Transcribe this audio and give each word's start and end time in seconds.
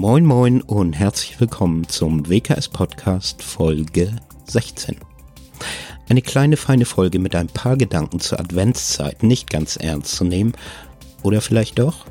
Moin 0.00 0.24
Moin 0.24 0.62
und 0.62 0.94
herzlich 0.94 1.38
willkommen 1.40 1.86
zum 1.86 2.26
WKS 2.26 2.70
Podcast 2.70 3.42
Folge 3.42 4.16
16. 4.46 4.96
Eine 6.08 6.22
kleine 6.22 6.56
feine 6.56 6.86
Folge 6.86 7.18
mit 7.18 7.36
ein 7.36 7.48
paar 7.48 7.76
Gedanken 7.76 8.18
zur 8.18 8.40
Adventszeit 8.40 9.22
nicht 9.22 9.50
ganz 9.50 9.76
ernst 9.76 10.16
zu 10.16 10.24
nehmen. 10.24 10.54
Oder 11.22 11.42
vielleicht 11.42 11.78
doch? 11.80 12.06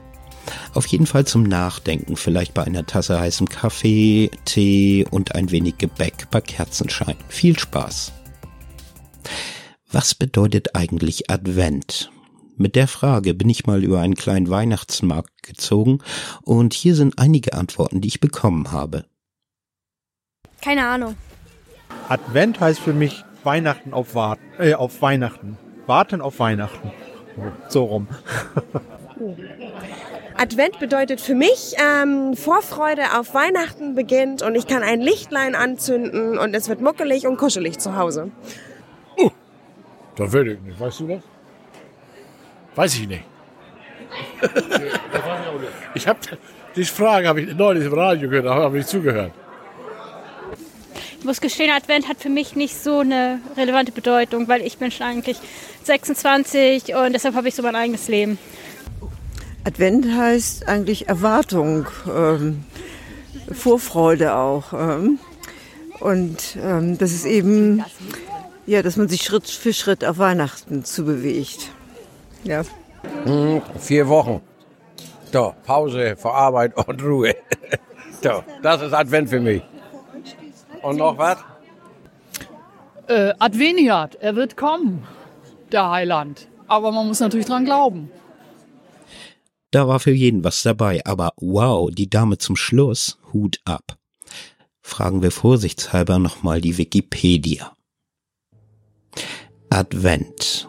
Auf 0.75 0.85
jeden 0.85 1.07
Fall 1.07 1.25
zum 1.25 1.41
Nachdenken, 1.41 2.15
vielleicht 2.15 2.53
bei 2.53 2.63
einer 2.63 2.85
Tasse 2.85 3.19
heißem 3.19 3.49
Kaffee, 3.49 4.29
Tee 4.45 5.07
und 5.09 5.33
ein 5.33 5.49
wenig 5.49 5.79
Gebäck 5.79 6.27
bei 6.29 6.41
Kerzenschein. 6.41 7.15
Viel 7.27 7.57
Spaß! 7.57 8.11
Was 9.91 10.13
bedeutet 10.13 10.75
eigentlich 10.75 11.31
Advent? 11.31 12.11
Mit 12.61 12.75
der 12.75 12.89
Frage 12.89 13.33
bin 13.33 13.49
ich 13.49 13.65
mal 13.67 13.81
über 13.85 14.01
einen 14.01 14.15
kleinen 14.15 14.49
Weihnachtsmarkt 14.49 15.43
gezogen 15.43 15.99
und 16.43 16.73
hier 16.73 16.93
sind 16.93 17.17
einige 17.17 17.53
Antworten, 17.53 18.01
die 18.01 18.09
ich 18.09 18.19
bekommen 18.19 18.73
habe. 18.73 19.05
Keine 20.61 20.85
Ahnung. 20.85 21.15
Advent 22.09 22.59
heißt 22.59 22.81
für 22.81 22.91
mich 22.91 23.23
Weihnachten 23.45 23.93
auf 23.93 24.13
Warten, 24.13 24.43
äh, 24.57 24.73
auf 24.73 25.01
Weihnachten. 25.01 25.57
Warten 25.87 26.19
auf 26.19 26.39
Weihnachten. 26.39 26.91
So 27.69 27.85
rum. 27.85 28.09
Advent 30.37 30.79
bedeutet 30.79 31.21
für 31.21 31.35
mich, 31.35 31.75
ähm, 31.77 32.35
Vorfreude 32.35 33.17
auf 33.17 33.33
Weihnachten 33.33 33.95
beginnt 33.95 34.41
und 34.41 34.55
ich 34.55 34.67
kann 34.67 34.83
ein 34.83 34.99
Lichtlein 34.99 35.55
anzünden 35.55 36.37
und 36.37 36.53
es 36.53 36.67
wird 36.67 36.81
muckelig 36.81 37.25
und 37.25 37.37
kuschelig 37.37 37.79
zu 37.79 37.95
Hause. 37.95 38.31
Uh, 39.17 39.29
das 40.17 40.33
will 40.33 40.49
ich 40.49 40.59
nicht. 40.59 40.77
Weißt 40.77 40.99
du 40.99 41.07
das? 41.07 41.23
Weiß 42.79 42.95
ich 42.95 43.09
nicht. 43.09 43.23
ich 45.95 46.07
habe 46.07 46.19
die 46.77 46.85
Frage 46.85 47.27
habe 47.27 47.41
ich 47.41 47.53
neulich 47.53 47.83
im 47.83 47.93
Radio 47.93 48.29
gehört, 48.29 48.45
aber 48.45 48.63
habe 48.63 48.79
ich 48.79 48.85
zugehört. 48.85 49.33
Ich 51.19 51.25
muss 51.25 51.41
gestehen, 51.41 51.71
Advent 51.71 52.07
hat 52.07 52.21
für 52.21 52.29
mich 52.29 52.55
nicht 52.55 52.81
so 52.81 52.99
eine 52.99 53.41
relevante 53.57 53.91
Bedeutung, 53.91 54.47
weil 54.47 54.61
ich 54.61 54.77
bin 54.77 54.91
schon 54.91 55.07
eigentlich 55.07 55.35
26 55.83 56.95
und 56.95 57.11
deshalb 57.11 57.35
habe 57.35 57.49
ich 57.49 57.55
so 57.55 57.63
mein 57.63 57.75
eigenes 57.75 58.07
Leben. 58.07 58.39
Advent 59.65 60.05
heißt 60.15 60.69
eigentlich 60.69 61.09
Erwartung, 61.09 61.85
ähm, 62.07 62.63
Vorfreude 63.51 64.35
auch. 64.35 64.71
Ähm, 64.71 65.19
und 65.99 66.57
ähm, 66.63 66.97
das 66.97 67.11
ist 67.11 67.25
eben, 67.25 67.83
ja, 68.65 68.81
dass 68.81 68.95
man 68.95 69.09
sich 69.09 69.23
Schritt 69.23 69.49
für 69.49 69.73
Schritt 69.73 70.05
auf 70.05 70.17
Weihnachten 70.17 70.85
zubewegt. 70.85 71.71
Ja. 72.43 72.63
Hm, 73.23 73.61
vier 73.77 74.07
Wochen. 74.07 74.41
So, 75.31 75.53
Pause 75.63 76.15
vor 76.17 76.33
Arbeit 76.33 76.75
und 76.87 77.03
Ruhe. 77.03 77.35
so, 78.21 78.43
das 78.61 78.81
ist 78.81 78.93
Advent 78.93 79.29
für 79.29 79.39
mich. 79.39 79.61
Und 80.81 80.97
noch 80.97 81.17
was? 81.17 81.37
Äh, 83.07 83.33
Adveniat, 83.39 84.15
er 84.15 84.35
wird 84.35 84.55
kommen, 84.55 85.03
der 85.71 85.89
Heiland. 85.89 86.47
Aber 86.67 86.91
man 86.91 87.07
muss 87.07 87.19
natürlich 87.19 87.47
dran 87.47 87.65
glauben. 87.65 88.11
Da 89.71 89.87
war 89.87 89.99
für 89.99 90.11
jeden 90.11 90.43
was 90.43 90.63
dabei, 90.63 91.01
aber 91.05 91.33
wow, 91.37 91.89
die 91.91 92.09
Dame 92.09 92.37
zum 92.37 92.55
Schluss, 92.55 93.19
Hut 93.33 93.59
ab. 93.65 93.97
Fragen 94.81 95.21
wir 95.21 95.31
vorsichtshalber 95.31 96.17
nochmal 96.17 96.61
die 96.61 96.77
Wikipedia. 96.77 97.73
Advent 99.69 100.67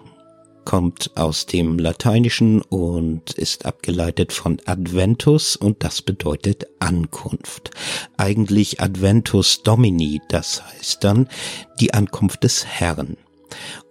kommt 0.70 1.10
aus 1.16 1.46
dem 1.46 1.80
Lateinischen 1.80 2.62
und 2.62 3.32
ist 3.32 3.66
abgeleitet 3.66 4.32
von 4.32 4.58
Adventus 4.66 5.56
und 5.56 5.82
das 5.82 6.00
bedeutet 6.00 6.68
Ankunft. 6.78 7.72
Eigentlich 8.16 8.80
Adventus 8.80 9.64
Domini, 9.64 10.20
das 10.28 10.62
heißt 10.64 11.02
dann 11.02 11.28
die 11.80 11.92
Ankunft 11.92 12.44
des 12.44 12.66
Herrn 12.66 13.16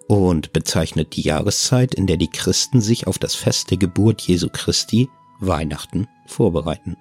und 0.08 0.54
bezeichnet 0.54 1.18
die 1.18 1.22
Jahreszeit, 1.24 1.94
in 1.96 2.08
der 2.08 2.16
die 2.16 2.30
Christen 2.30 2.80
sich 2.80 3.08
auf 3.08 3.20
das 3.20 3.36
Fest 3.36 3.72
der 3.72 3.78
Geburt 3.78 4.22
Jesu 4.22 4.48
Christi, 4.48 5.10
Weihnachten, 5.42 6.08
vorbereiten. 6.28 6.96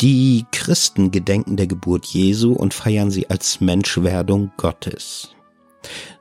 Die 0.00 0.46
Christen 0.52 1.10
gedenken 1.10 1.56
der 1.56 1.66
Geburt 1.66 2.06
Jesu 2.06 2.52
und 2.52 2.72
feiern 2.72 3.10
sie 3.10 3.28
als 3.30 3.60
Menschwerdung 3.60 4.52
Gottes. 4.56 5.34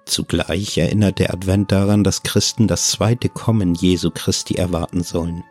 Zugleich 0.07 0.77
erinnert 0.77 1.19
der 1.19 1.33
Advent 1.33 1.71
daran, 1.71 2.03
dass 2.03 2.23
Christen 2.23 2.67
das 2.67 2.91
zweite 2.91 3.29
Kommen 3.29 3.75
Jesu 3.75 4.09
Christi 4.09 4.55
erwarten 4.55 5.03
sollen. 5.03 5.43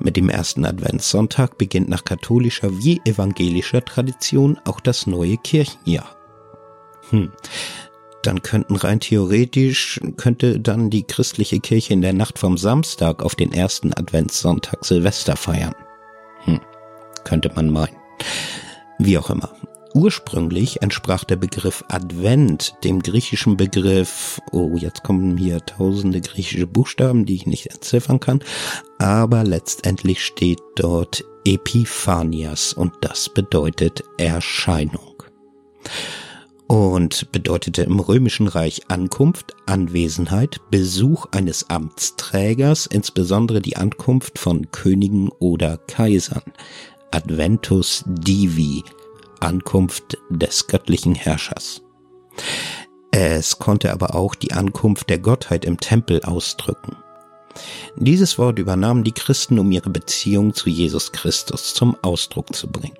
Mit 0.00 0.16
dem 0.16 0.28
ersten 0.28 0.64
Adventssonntag 0.64 1.56
beginnt 1.56 1.88
nach 1.88 2.04
katholischer 2.04 2.82
wie 2.82 3.00
evangelischer 3.04 3.84
Tradition 3.84 4.58
auch 4.64 4.80
das 4.80 5.06
neue 5.06 5.36
Kirchenjahr. 5.36 6.16
Hm. 7.10 7.30
Dann 8.22 8.42
könnten 8.42 8.76
rein 8.76 9.00
theoretisch, 9.00 10.00
könnte 10.16 10.58
dann 10.58 10.90
die 10.90 11.04
christliche 11.04 11.60
Kirche 11.60 11.92
in 11.92 12.02
der 12.02 12.12
Nacht 12.12 12.38
vom 12.38 12.58
Samstag 12.58 13.22
auf 13.22 13.34
den 13.34 13.52
ersten 13.52 13.94
Adventssonntag 13.94 14.84
Silvester 14.84 15.36
feiern. 15.36 15.74
Hm. 16.44 16.60
Könnte 17.24 17.50
man 17.54 17.70
meinen. 17.70 17.96
Wie 18.98 19.16
auch 19.16 19.30
immer. 19.30 19.50
Ursprünglich 19.92 20.82
entsprach 20.82 21.24
der 21.24 21.36
Begriff 21.36 21.84
Advent 21.88 22.74
dem 22.84 23.02
griechischen 23.02 23.56
Begriff, 23.56 24.40
oh, 24.52 24.76
jetzt 24.76 25.02
kommen 25.02 25.36
hier 25.36 25.60
tausende 25.66 26.20
griechische 26.20 26.68
Buchstaben, 26.68 27.26
die 27.26 27.34
ich 27.34 27.46
nicht 27.46 27.66
entziffern 27.66 28.20
kann, 28.20 28.40
aber 28.98 29.42
letztendlich 29.42 30.24
steht 30.24 30.60
dort 30.76 31.24
Epiphanias 31.44 32.72
und 32.72 32.92
das 33.00 33.28
bedeutet 33.28 34.04
Erscheinung. 34.16 35.24
Und 36.68 37.32
bedeutete 37.32 37.82
im 37.82 37.98
römischen 37.98 38.46
Reich 38.46 38.82
Ankunft, 38.86 39.56
Anwesenheit, 39.66 40.60
Besuch 40.70 41.26
eines 41.32 41.68
Amtsträgers, 41.68 42.86
insbesondere 42.86 43.60
die 43.60 43.74
Ankunft 43.74 44.38
von 44.38 44.70
Königen 44.70 45.30
oder 45.40 45.78
Kaisern. 45.78 46.44
Adventus 47.10 48.04
Divi, 48.06 48.84
Ankunft 49.40 50.16
des 50.30 50.66
göttlichen 50.66 51.14
Herrschers. 51.14 51.82
Es 53.10 53.58
konnte 53.58 53.92
aber 53.92 54.14
auch 54.14 54.34
die 54.34 54.52
Ankunft 54.52 55.10
der 55.10 55.18
Gottheit 55.18 55.64
im 55.64 55.78
Tempel 55.78 56.22
ausdrücken. 56.22 56.96
Dieses 57.96 58.38
Wort 58.38 58.58
übernahmen 58.58 59.02
die 59.02 59.12
Christen, 59.12 59.58
um 59.58 59.72
ihre 59.72 59.90
Beziehung 59.90 60.54
zu 60.54 60.70
Jesus 60.70 61.12
Christus 61.12 61.74
zum 61.74 61.96
Ausdruck 62.02 62.54
zu 62.54 62.70
bringen. 62.70 62.96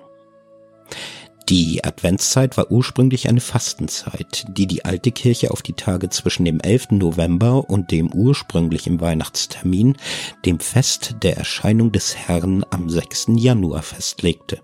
Die 1.49 1.83
Adventszeit 1.83 2.55
war 2.55 2.71
ursprünglich 2.71 3.27
eine 3.27 3.41
Fastenzeit, 3.41 4.45
die 4.47 4.67
die 4.67 4.85
alte 4.85 5.11
Kirche 5.11 5.51
auf 5.51 5.61
die 5.61 5.73
Tage 5.73 6.09
zwischen 6.09 6.45
dem 6.45 6.59
11. 6.61 6.91
November 6.91 7.69
und 7.69 7.91
dem 7.91 8.13
ursprünglichen 8.13 9.01
Weihnachtstermin, 9.01 9.97
dem 10.45 10.59
Fest 10.59 11.15
der 11.23 11.37
Erscheinung 11.37 11.91
des 11.91 12.15
Herrn 12.15 12.63
am 12.69 12.89
6. 12.89 13.31
Januar 13.35 13.81
festlegte. 13.81 14.61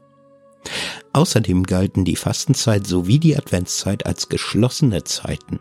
Außerdem 1.14 1.64
galten 1.64 2.06
die 2.06 2.16
Fastenzeit 2.16 2.86
sowie 2.86 3.20
die 3.20 3.38
Adventszeit 3.38 4.06
als 4.06 4.30
geschlossene 4.30 5.04
Zeiten. 5.04 5.60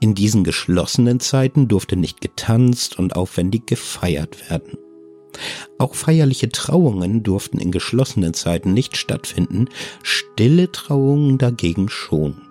In 0.00 0.14
diesen 0.14 0.44
geschlossenen 0.44 1.20
Zeiten 1.20 1.68
durfte 1.68 1.96
nicht 1.96 2.20
getanzt 2.20 2.98
und 2.98 3.16
aufwendig 3.16 3.66
gefeiert 3.66 4.50
werden. 4.50 4.78
Auch 5.78 5.94
feierliche 5.94 6.50
Trauungen 6.50 7.22
durften 7.22 7.58
in 7.58 7.70
geschlossenen 7.70 8.34
Zeiten 8.34 8.74
nicht 8.74 8.96
stattfinden, 8.96 9.68
stille 10.02 10.70
Trauungen 10.70 11.38
dagegen 11.38 11.88
schon. 11.88 12.42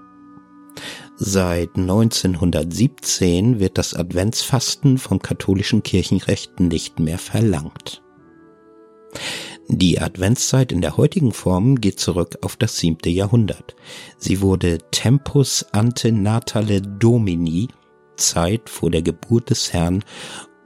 Seit 1.17 1.75
1917 1.75 3.59
wird 3.59 3.77
das 3.77 3.93
Adventsfasten 3.93 4.97
vom 4.97 5.19
katholischen 5.19 5.83
Kirchenrecht 5.83 6.59
nicht 6.59 6.99
mehr 6.99 7.19
verlangt. 7.19 8.01
Die 9.73 10.01
Adventszeit 10.01 10.73
in 10.73 10.81
der 10.81 10.97
heutigen 10.97 11.31
Form 11.31 11.79
geht 11.79 11.97
zurück 11.97 12.37
auf 12.41 12.57
das 12.57 12.77
siebte 12.77 13.09
Jahrhundert. 13.09 13.73
Sie 14.17 14.41
wurde 14.41 14.79
Tempus 14.91 15.65
ante 15.71 16.11
natale 16.11 16.81
Domini, 16.81 17.69
Zeit 18.17 18.69
vor 18.69 18.91
der 18.91 19.01
Geburt 19.01 19.49
des 19.49 19.71
Herrn, 19.71 20.03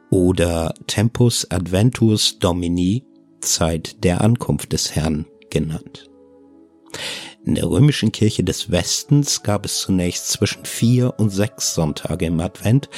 oder 0.09 0.73
Tempus 0.87 1.45
adventus 1.51 2.39
Domini, 2.39 3.03
Zeit 3.41 4.03
der 4.03 4.21
Ankunft 4.21 4.73
des 4.73 4.95
Herrn 4.95 5.27
genannt. 5.51 6.09
In 7.45 7.53
der 7.53 7.69
römischen 7.69 8.11
Kirche 8.11 8.43
des 8.43 8.71
Westens 8.71 9.43
gab 9.43 9.65
es 9.65 9.81
zunächst 9.81 10.29
zwischen 10.29 10.65
vier 10.65 11.13
und 11.17 11.29
sechs 11.29 11.75
Sonntage 11.75 12.25
im 12.25 12.39
Advent, 12.39 12.89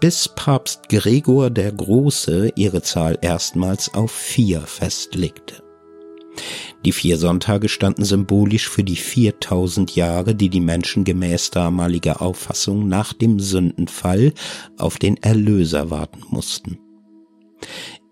bis 0.00 0.28
Papst 0.28 0.88
Gregor 0.88 1.50
der 1.50 1.72
Große 1.72 2.52
ihre 2.54 2.80
Zahl 2.82 3.18
erstmals 3.22 3.92
auf 3.94 4.12
vier 4.12 4.60
festlegte. 4.60 5.64
Die 6.84 6.92
vier 6.92 7.18
Sonntage 7.18 7.68
standen 7.68 8.04
symbolisch 8.04 8.68
für 8.68 8.84
die 8.84 8.94
4000 8.94 9.96
Jahre, 9.96 10.36
die 10.36 10.48
die 10.48 10.60
Menschen 10.60 11.02
gemäß 11.02 11.50
damaliger 11.50 12.22
Auffassung 12.22 12.86
nach 12.86 13.12
dem 13.12 13.40
Sündenfall 13.40 14.32
auf 14.76 14.98
den 14.98 15.16
Erlöser 15.16 15.90
warten 15.90 16.22
mussten. 16.30 16.78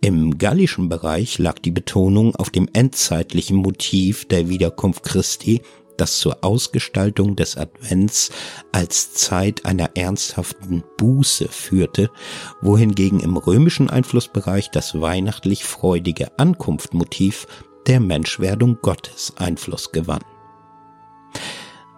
Im 0.03 0.39
gallischen 0.39 0.89
Bereich 0.89 1.39
lag 1.39 1.59
die 1.59 1.71
Betonung 1.71 2.37
auf 2.37 2.51
dem 2.51 2.69
endzeitlichen 2.73 3.57
Motiv 3.57 4.27
der 4.27 4.49
Wiederkunft 4.49 5.03
Christi, 5.03 5.63
das 5.97 6.19
zur 6.19 6.45
Ausgestaltung 6.45 7.37
des 7.37 7.57
Advents 7.57 8.31
als 8.73 9.15
Zeit 9.15 9.65
einer 9.65 9.97
ernsthaften 9.97 10.85
Buße 10.99 11.49
führte, 11.49 12.11
wohingegen 12.61 13.21
im 13.21 13.37
römischen 13.37 13.89
Einflussbereich 13.89 14.71
das 14.71 15.01
weihnachtlich 15.01 15.65
freudige 15.65 16.39
Ankunftmotiv 16.39 17.47
der 17.87 18.01
Menschwerdung 18.01 18.79
Gottes 18.83 19.33
Einfluss 19.37 19.93
gewann. 19.93 20.23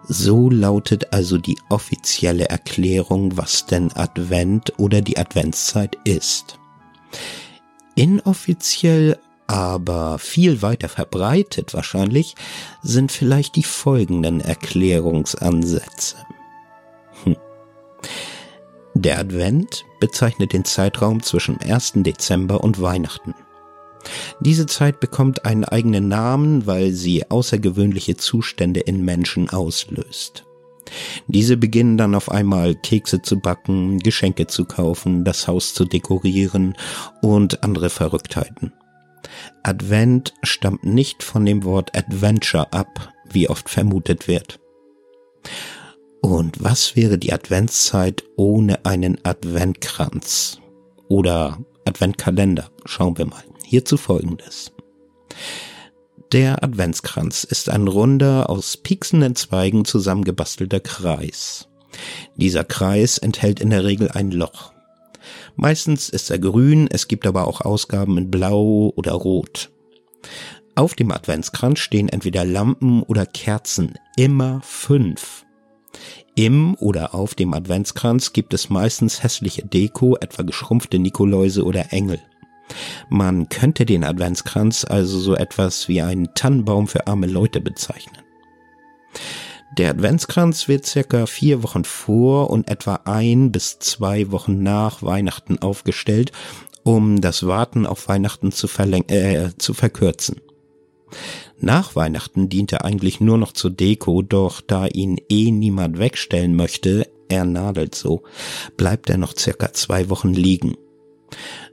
So 0.07 0.49
lautet 0.49 1.13
also 1.13 1.37
die 1.37 1.57
offizielle 1.69 2.49
Erklärung, 2.49 3.37
was 3.37 3.65
denn 3.65 3.91
Advent 3.93 4.73
oder 4.79 5.01
die 5.01 5.17
Adventszeit 5.17 5.97
ist. 6.05 6.57
Inoffiziell, 7.99 9.19
aber 9.47 10.19
viel 10.19 10.61
weiter 10.61 10.87
verbreitet 10.87 11.73
wahrscheinlich, 11.73 12.35
sind 12.81 13.11
vielleicht 13.11 13.57
die 13.57 13.63
folgenden 13.63 14.39
Erklärungsansätze. 14.39 16.15
Hm. 17.25 17.35
Der 18.93 19.19
Advent 19.19 19.83
bezeichnet 19.99 20.53
den 20.53 20.63
Zeitraum 20.63 21.21
zwischen 21.21 21.59
1. 21.59 21.91
Dezember 21.95 22.63
und 22.63 22.81
Weihnachten. 22.81 23.35
Diese 24.39 24.65
Zeit 24.65 25.01
bekommt 25.01 25.43
einen 25.43 25.65
eigenen 25.65 26.07
Namen, 26.07 26.67
weil 26.67 26.93
sie 26.93 27.29
außergewöhnliche 27.29 28.15
Zustände 28.15 28.79
in 28.79 29.03
Menschen 29.03 29.49
auslöst. 29.49 30.45
Diese 31.27 31.57
beginnen 31.57 31.97
dann 31.97 32.15
auf 32.15 32.31
einmal 32.31 32.75
Kekse 32.75 33.21
zu 33.21 33.39
backen, 33.39 33.99
Geschenke 33.99 34.47
zu 34.47 34.65
kaufen, 34.65 35.23
das 35.23 35.47
Haus 35.47 35.73
zu 35.73 35.85
dekorieren 35.85 36.75
und 37.21 37.63
andere 37.63 37.89
Verrücktheiten. 37.89 38.73
Advent 39.63 40.33
stammt 40.43 40.83
nicht 40.83 41.23
von 41.23 41.45
dem 41.45 41.63
Wort 41.63 41.95
Adventure 41.95 42.71
ab, 42.73 43.13
wie 43.31 43.49
oft 43.49 43.69
vermutet 43.69 44.27
wird. 44.27 44.59
Und 46.21 46.61
was 46.63 46.95
wäre 46.95 47.17
die 47.17 47.31
Adventszeit 47.31 48.23
ohne 48.35 48.85
einen 48.85 49.23
Adventkranz? 49.23 50.59
Oder 51.07 51.59
Adventkalender? 51.85 52.69
Schauen 52.85 53.17
wir 53.17 53.25
mal. 53.25 53.43
Hierzu 53.63 53.97
folgendes. 53.97 54.71
Der 56.31 56.63
Adventskranz 56.63 57.43
ist 57.43 57.69
ein 57.69 57.87
runder, 57.87 58.51
aus 58.51 58.77
pieksenden 58.77 59.35
Zweigen 59.35 59.83
zusammengebastelter 59.83 60.79
Kreis. 60.79 61.69
Dieser 62.35 62.63
Kreis 62.63 63.17
enthält 63.17 63.59
in 63.59 63.71
der 63.71 63.83
Regel 63.83 64.11
ein 64.11 64.29
Loch. 64.29 64.71
Meistens 65.55 66.07
ist 66.07 66.29
er 66.29 66.37
grün, 66.37 66.87
es 66.91 67.07
gibt 67.07 67.25
aber 67.25 67.47
auch 67.47 67.61
Ausgaben 67.61 68.19
in 68.19 68.29
blau 68.29 68.93
oder 68.95 69.13
rot. 69.13 69.71
Auf 70.75 70.93
dem 70.93 71.11
Adventskranz 71.11 71.79
stehen 71.79 72.09
entweder 72.09 72.45
Lampen 72.45 73.01
oder 73.01 73.25
Kerzen, 73.25 73.95
immer 74.15 74.61
fünf. 74.61 75.45
Im 76.35 76.75
oder 76.75 77.15
auf 77.15 77.33
dem 77.33 77.55
Adventskranz 77.55 78.33
gibt 78.33 78.53
es 78.53 78.69
meistens 78.69 79.23
hässliche 79.23 79.65
Deko, 79.65 80.15
etwa 80.15 80.43
geschrumpfte 80.43 80.99
Nikoläuse 80.99 81.65
oder 81.65 81.91
Engel. 81.91 82.19
Man 83.09 83.49
könnte 83.49 83.85
den 83.85 84.03
Adventskranz 84.03 84.85
also 84.85 85.19
so 85.19 85.35
etwas 85.35 85.87
wie 85.87 86.01
einen 86.01 86.33
Tannenbaum 86.35 86.87
für 86.87 87.07
arme 87.07 87.27
Leute 87.27 87.59
bezeichnen. 87.59 88.19
Der 89.77 89.91
Adventskranz 89.91 90.67
wird 90.67 90.85
circa 90.85 91.25
vier 91.25 91.63
Wochen 91.63 91.83
vor 91.83 92.49
und 92.49 92.69
etwa 92.69 93.01
ein 93.05 93.51
bis 93.51 93.79
zwei 93.79 94.31
Wochen 94.31 94.61
nach 94.61 95.03
Weihnachten 95.03 95.59
aufgestellt, 95.59 96.31
um 96.83 97.21
das 97.21 97.45
Warten 97.45 97.85
auf 97.85 98.07
Weihnachten 98.07 98.51
zu, 98.51 98.67
äh, 98.67 99.49
zu 99.57 99.73
verkürzen. 99.73 100.41
Nach 101.59 101.95
Weihnachten 101.95 102.49
dient 102.49 102.71
er 102.71 102.85
eigentlich 102.85 103.19
nur 103.19 103.37
noch 103.37 103.51
zur 103.51 103.71
Deko, 103.71 104.21
doch 104.21 104.61
da 104.61 104.87
ihn 104.87 105.19
eh 105.29 105.51
niemand 105.51 105.99
wegstellen 105.99 106.55
möchte, 106.55 107.07
er 107.27 107.45
nadelt 107.45 107.95
so, 107.95 108.23
bleibt 108.77 109.09
er 109.09 109.17
noch 109.17 109.35
circa 109.37 109.73
zwei 109.73 110.09
Wochen 110.09 110.33
liegen. 110.33 110.75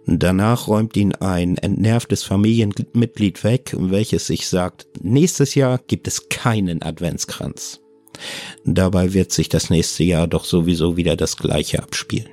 Danach 0.06 0.68
räumt 0.68 0.96
ihn 0.96 1.12
ein 1.16 1.58
entnervtes 1.58 2.22
Familienmitglied 2.22 3.42
weg, 3.42 3.74
welches 3.76 4.28
sich 4.28 4.46
sagt, 4.46 4.86
nächstes 5.02 5.56
Jahr 5.56 5.78
gibt 5.78 6.06
es 6.06 6.28
keinen 6.28 6.82
Adventskranz. 6.82 7.80
Dabei 8.64 9.14
wird 9.14 9.32
sich 9.32 9.48
das 9.48 9.68
nächste 9.68 10.04
Jahr 10.04 10.28
doch 10.28 10.44
sowieso 10.44 10.96
wieder 10.96 11.16
das 11.16 11.36
gleiche 11.36 11.82
abspielen. 11.82 12.30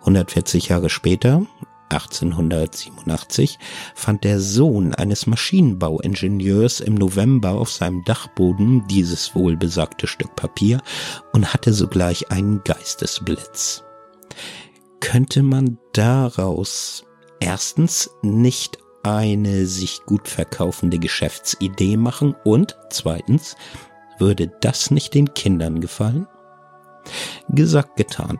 140 0.00 0.68
Jahre 0.68 0.90
später, 0.90 1.44
1887, 1.90 3.58
fand 3.94 4.22
der 4.22 4.40
Sohn 4.40 4.94
eines 4.94 5.26
Maschinenbauingenieurs 5.26 6.80
im 6.80 6.94
November 6.94 7.52
auf 7.52 7.70
seinem 7.70 8.04
Dachboden 8.04 8.86
dieses 8.88 9.34
wohlbesagte 9.34 10.06
Stück 10.06 10.36
Papier 10.36 10.80
und 11.32 11.52
hatte 11.52 11.72
sogleich 11.72 12.30
einen 12.30 12.62
Geistesblitz 12.62 13.82
könnte 15.08 15.42
man 15.42 15.78
daraus 15.94 17.02
erstens 17.40 18.10
nicht 18.20 18.76
eine 19.02 19.64
sich 19.64 20.02
gut 20.04 20.28
verkaufende 20.28 20.98
Geschäftsidee 20.98 21.96
machen 21.96 22.36
und 22.44 22.76
zweitens, 22.90 23.56
würde 24.18 24.52
das 24.60 24.90
nicht 24.90 25.14
den 25.14 25.32
Kindern 25.32 25.80
gefallen? 25.80 26.26
Gesagt, 27.48 27.96
getan. 27.96 28.38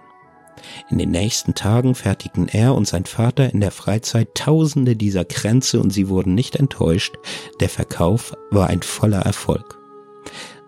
In 0.90 0.98
den 0.98 1.10
nächsten 1.10 1.54
Tagen 1.54 1.94
fertigten 1.94 2.48
er 2.48 2.74
und 2.74 2.86
sein 2.86 3.06
Vater 3.06 3.50
in 3.50 3.62
der 3.62 3.70
Freizeit 3.70 4.34
tausende 4.34 4.94
dieser 4.94 5.24
Kränze 5.24 5.80
und 5.80 5.88
sie 5.88 6.10
wurden 6.10 6.34
nicht 6.34 6.54
enttäuscht. 6.54 7.16
Der 7.60 7.70
Verkauf 7.70 8.36
war 8.50 8.66
ein 8.66 8.82
voller 8.82 9.22
Erfolg. 9.22 9.78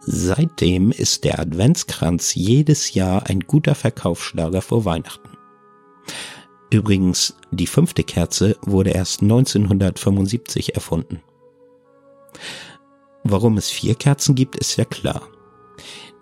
Seitdem 0.00 0.92
ist 0.92 1.25
der 1.25 1.40
Adventskranz 1.40 2.35
jedes 2.35 2.95
Jahr 2.95 3.26
ein 3.26 3.40
guter 3.40 3.75
Verkaufsschlager 3.75 4.62
vor 4.62 4.87
Weihnachten. 4.87 5.30
Übrigens, 6.73 7.35
die 7.50 7.67
fünfte 7.67 8.05
Kerze 8.05 8.57
wurde 8.62 8.91
erst 8.91 9.23
1975 9.23 10.75
erfunden. 10.75 11.21
Warum 13.25 13.59
es 13.59 13.71
vier 13.71 13.95
Kerzen 13.95 14.35
gibt, 14.35 14.57
ist 14.57 14.77
ja 14.77 14.85
klar. 14.85 15.23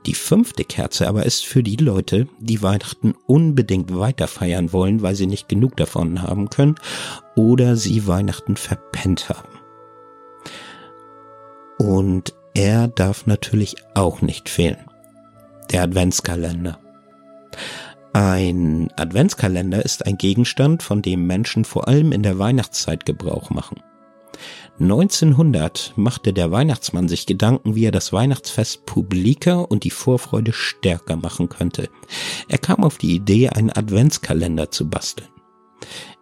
Die 0.07 0.14
fünfte 0.14 0.64
Kerze 0.64 1.07
aber 1.07 1.26
ist 1.26 1.45
für 1.45 1.62
die 1.62 1.76
Leute, 1.76 2.28
die 2.40 2.62
Weihnachten 2.62 3.14
unbedingt 3.26 3.95
weiter 3.95 4.26
feiern 4.26 4.73
wollen, 4.73 5.02
weil 5.02 5.14
sie 5.14 5.26
nicht 5.26 5.49
genug 5.49 5.76
davon 5.76 6.23
haben 6.23 6.49
können 6.49 6.76
oder 7.37 7.76
sie 7.76 8.07
Weihnachten 8.07 8.57
verpennt 8.57 9.28
haben. 9.28 9.59
Und 11.78 12.35
er 12.55 12.88
darf 12.88 13.26
natürlich 13.26 13.76
auch 13.95 14.23
nicht 14.23 14.49
fehlen. 14.49 14.78
Der 15.71 15.83
Adventskalender. 15.83 16.78
Ein 18.19 18.89
Adventskalender 18.97 19.85
ist 19.85 20.05
ein 20.05 20.19
Gegenstand, 20.19 20.83
von 20.83 21.03
dem 21.03 21.29
Menschen 21.29 21.65
vor 21.65 21.87
allem 21.87 22.11
in 22.11 22.25
der 22.25 22.37
Weihnachtszeit 22.37 23.07
Gebrauch 23.07 23.51
machen. 23.51 23.81
1900 24.81 25.93
machte 25.95 26.33
der 26.33 26.51
Weihnachtsmann 26.51 27.07
sich 27.07 27.27
Gedanken, 27.27 27.77
wie 27.77 27.85
er 27.85 27.93
das 27.93 28.13
Weihnachtsfest 28.13 28.87
publiker 28.87 29.71
und 29.71 29.85
die 29.85 29.93
Vorfreude 29.93 30.53
stärker 30.53 31.15
machen 31.15 31.49
könnte. 31.49 31.91
Er 32.49 32.59
kam 32.59 32.83
auf 32.83 32.99
die 32.99 33.15
Idee, 33.15 33.51
einen 33.51 33.71
Adventskalender 33.71 34.73
zu 34.73 34.91
basteln. 34.91 35.29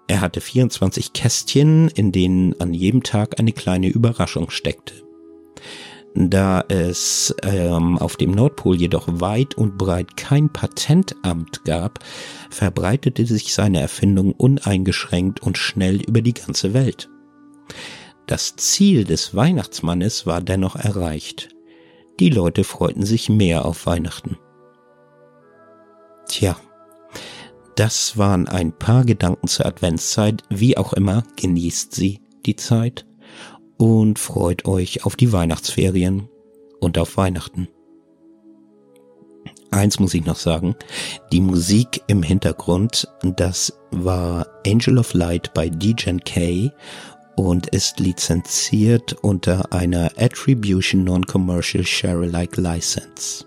Er 0.07 0.21
hatte 0.21 0.43
24 0.43 1.15
Kästchen, 1.15 1.89
in 1.89 2.13
denen 2.13 2.61
an 2.61 2.75
jedem 2.75 3.05
Tag 3.05 3.41
eine 3.41 3.53
kleine 3.53 3.89
Überraschung 3.89 4.51
steckte. 4.51 4.93
Da 6.19 6.65
es 6.69 7.35
ähm, 7.43 7.99
auf 7.99 8.17
dem 8.17 8.31
Nordpol 8.31 8.77
jedoch 8.77 9.07
weit 9.07 9.55
und 9.55 9.77
breit 9.77 10.17
kein 10.17 10.49
Patentamt 10.49 11.63
gab, 11.67 11.99
verbreitete 12.49 13.27
sich 13.27 13.53
seine 13.53 13.83
Erfindung 13.83 14.33
uneingeschränkt 14.33 15.43
und 15.43 15.59
schnell 15.59 16.01
über 16.01 16.23
die 16.23 16.33
ganze 16.33 16.73
Welt. 16.73 17.11
Das 18.27 18.57
Ziel 18.57 19.05
des 19.05 19.35
Weihnachtsmannes 19.35 20.25
war 20.25 20.41
dennoch 20.41 20.77
erreicht. 20.77 21.51
Die 22.19 22.31
Leute 22.31 22.65
freuten 22.65 23.05
sich 23.05 23.29
mehr 23.29 23.67
auf 23.67 23.85
Weihnachten. 23.85 24.39
Tja, 26.29 26.57
Das 27.75 28.17
waren 28.17 28.49
ein 28.49 28.73
paar 28.73 29.05
Gedanken 29.05 29.49
zur 29.49 29.67
Adventszeit. 29.67 30.43
Wie 30.49 30.79
auch 30.79 30.95
immer, 30.95 31.25
genießt 31.37 31.95
sie 31.95 32.21
die 32.47 32.57
Zeit 32.57 33.05
und 33.77 34.19
freut 34.19 34.67
euch 34.67 35.05
auf 35.05 35.17
die 35.17 35.33
Weihnachtsferien 35.33 36.29
und 36.81 36.99
auf 36.99 37.17
Weihnachten. 37.17 37.69
Eins 39.71 39.99
muss 39.99 40.15
ich 40.15 40.25
noch 40.25 40.37
sagen, 40.37 40.75
die 41.33 41.41
Musik 41.41 42.03
im 42.07 42.23
Hintergrund, 42.23 43.09
das 43.23 43.73
war 43.91 44.47
Angel 44.67 44.99
of 44.99 45.13
Light 45.13 45.53
bei 45.55 45.69
DJ 45.69 46.19
K 46.25 46.71
und 47.37 47.69
ist 47.69 48.01
lizenziert 48.01 49.13
unter 49.23 49.73
einer 49.73 50.11
Attribution 50.17 51.05
Non-Commercial 51.05 51.85
Share-alike 51.85 52.61
License. 52.61 53.45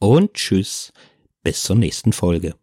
Und 0.00 0.34
tschüss, 0.34 0.92
bis 1.42 1.62
zur 1.62 1.76
nächsten 1.76 2.12
Folge. 2.12 2.54